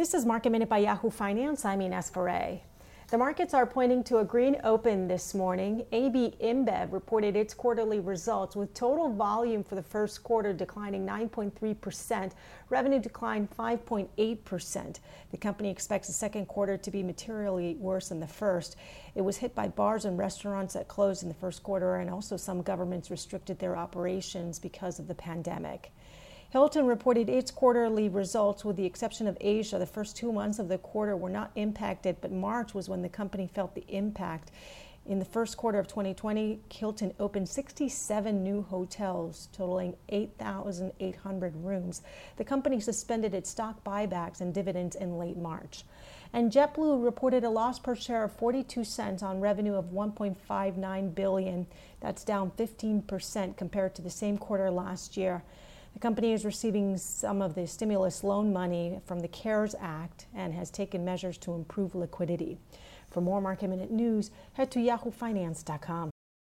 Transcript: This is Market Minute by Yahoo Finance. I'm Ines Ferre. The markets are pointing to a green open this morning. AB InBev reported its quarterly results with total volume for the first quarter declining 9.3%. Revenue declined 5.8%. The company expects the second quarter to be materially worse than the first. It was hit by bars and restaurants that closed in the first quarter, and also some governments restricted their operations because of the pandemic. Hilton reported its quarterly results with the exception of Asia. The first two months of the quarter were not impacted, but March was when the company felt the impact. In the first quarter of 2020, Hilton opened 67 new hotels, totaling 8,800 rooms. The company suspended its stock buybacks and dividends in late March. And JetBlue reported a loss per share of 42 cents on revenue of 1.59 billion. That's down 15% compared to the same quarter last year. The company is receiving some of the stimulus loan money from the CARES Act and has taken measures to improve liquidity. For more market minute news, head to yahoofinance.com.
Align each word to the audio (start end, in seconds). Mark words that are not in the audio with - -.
This 0.00 0.14
is 0.14 0.24
Market 0.24 0.48
Minute 0.48 0.70
by 0.70 0.78
Yahoo 0.78 1.10
Finance. 1.10 1.62
I'm 1.66 1.82
Ines 1.82 2.08
Ferre. 2.08 2.60
The 3.10 3.18
markets 3.18 3.52
are 3.52 3.66
pointing 3.66 4.02
to 4.04 4.16
a 4.20 4.24
green 4.24 4.56
open 4.64 5.06
this 5.06 5.34
morning. 5.34 5.84
AB 5.92 6.36
InBev 6.42 6.90
reported 6.90 7.36
its 7.36 7.52
quarterly 7.52 8.00
results 8.00 8.56
with 8.56 8.72
total 8.72 9.12
volume 9.12 9.62
for 9.62 9.74
the 9.74 9.82
first 9.82 10.24
quarter 10.24 10.54
declining 10.54 11.04
9.3%. 11.06 12.32
Revenue 12.70 12.98
declined 12.98 13.50
5.8%. 13.50 15.00
The 15.32 15.36
company 15.36 15.68
expects 15.68 16.06
the 16.06 16.14
second 16.14 16.46
quarter 16.46 16.78
to 16.78 16.90
be 16.90 17.02
materially 17.02 17.74
worse 17.74 18.08
than 18.08 18.20
the 18.20 18.26
first. 18.26 18.76
It 19.14 19.20
was 19.20 19.36
hit 19.36 19.54
by 19.54 19.68
bars 19.68 20.06
and 20.06 20.16
restaurants 20.16 20.72
that 20.72 20.88
closed 20.88 21.24
in 21.24 21.28
the 21.28 21.34
first 21.34 21.62
quarter, 21.62 21.96
and 21.96 22.08
also 22.08 22.38
some 22.38 22.62
governments 22.62 23.10
restricted 23.10 23.58
their 23.58 23.76
operations 23.76 24.58
because 24.58 24.98
of 24.98 25.08
the 25.08 25.14
pandemic. 25.14 25.92
Hilton 26.50 26.84
reported 26.84 27.28
its 27.28 27.52
quarterly 27.52 28.08
results 28.08 28.64
with 28.64 28.76
the 28.76 28.84
exception 28.84 29.28
of 29.28 29.38
Asia. 29.40 29.78
The 29.78 29.86
first 29.86 30.16
two 30.16 30.32
months 30.32 30.58
of 30.58 30.68
the 30.68 30.78
quarter 30.78 31.16
were 31.16 31.30
not 31.30 31.52
impacted, 31.54 32.16
but 32.20 32.32
March 32.32 32.74
was 32.74 32.88
when 32.88 33.02
the 33.02 33.08
company 33.08 33.46
felt 33.46 33.76
the 33.76 33.84
impact. 33.86 34.50
In 35.06 35.20
the 35.20 35.24
first 35.24 35.56
quarter 35.56 35.78
of 35.78 35.86
2020, 35.86 36.60
Hilton 36.68 37.14
opened 37.20 37.48
67 37.48 38.42
new 38.42 38.62
hotels, 38.62 39.48
totaling 39.52 39.96
8,800 40.08 41.54
rooms. 41.56 42.02
The 42.36 42.44
company 42.44 42.80
suspended 42.80 43.32
its 43.32 43.50
stock 43.50 43.84
buybacks 43.84 44.40
and 44.40 44.52
dividends 44.52 44.96
in 44.96 45.18
late 45.18 45.36
March. 45.36 45.84
And 46.32 46.50
JetBlue 46.50 47.02
reported 47.02 47.44
a 47.44 47.50
loss 47.50 47.78
per 47.78 47.94
share 47.94 48.24
of 48.24 48.32
42 48.32 48.82
cents 48.82 49.22
on 49.22 49.40
revenue 49.40 49.74
of 49.74 49.86
1.59 49.86 51.14
billion. 51.14 51.66
That's 52.00 52.24
down 52.24 52.50
15% 52.50 53.56
compared 53.56 53.94
to 53.94 54.02
the 54.02 54.10
same 54.10 54.36
quarter 54.36 54.70
last 54.70 55.16
year. 55.16 55.44
The 55.92 55.98
company 56.00 56.32
is 56.32 56.44
receiving 56.44 56.96
some 56.96 57.42
of 57.42 57.54
the 57.54 57.66
stimulus 57.66 58.22
loan 58.22 58.52
money 58.52 59.00
from 59.04 59.20
the 59.20 59.28
CARES 59.28 59.74
Act 59.80 60.26
and 60.34 60.54
has 60.54 60.70
taken 60.70 61.04
measures 61.04 61.36
to 61.38 61.52
improve 61.54 61.94
liquidity. 61.94 62.58
For 63.10 63.20
more 63.20 63.40
market 63.40 63.68
minute 63.68 63.90
news, 63.90 64.30
head 64.54 64.70
to 64.72 64.78
yahoofinance.com. 64.78 66.09